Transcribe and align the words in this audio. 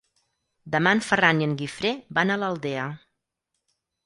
Demà 0.75 0.93
en 0.97 1.01
Ferran 1.07 1.43
i 1.43 1.47
en 1.49 1.53
Guifré 1.59 1.93
van 2.19 2.33
a 2.33 2.39
l'Aldea. 2.45 2.89